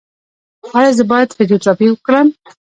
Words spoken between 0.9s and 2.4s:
زه باید فزیوتراپي وکړم؟